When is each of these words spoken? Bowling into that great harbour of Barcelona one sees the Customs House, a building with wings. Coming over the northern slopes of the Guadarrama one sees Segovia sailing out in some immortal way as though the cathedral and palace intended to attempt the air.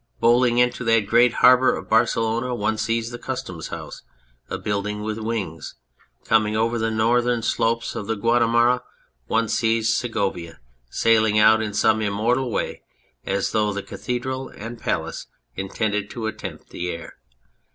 Bowling 0.19 0.57
into 0.57 0.83
that 0.85 1.01
great 1.05 1.31
harbour 1.45 1.75
of 1.75 1.87
Barcelona 1.87 2.55
one 2.55 2.75
sees 2.75 3.11
the 3.11 3.19
Customs 3.19 3.67
House, 3.67 4.01
a 4.49 4.57
building 4.57 5.03
with 5.03 5.19
wings. 5.19 5.75
Coming 6.25 6.57
over 6.57 6.79
the 6.79 6.89
northern 6.89 7.43
slopes 7.43 7.93
of 7.93 8.07
the 8.07 8.15
Guadarrama 8.15 8.81
one 9.27 9.47
sees 9.47 9.93
Segovia 9.95 10.59
sailing 10.89 11.37
out 11.37 11.61
in 11.61 11.75
some 11.75 12.01
immortal 12.01 12.49
way 12.49 12.81
as 13.27 13.51
though 13.51 13.71
the 13.71 13.83
cathedral 13.83 14.49
and 14.49 14.79
palace 14.81 15.27
intended 15.55 16.09
to 16.09 16.25
attempt 16.25 16.69
the 16.71 16.89
air. 16.89 17.17